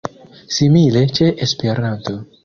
[0.53, 2.17] Simile ĉe Esperanto.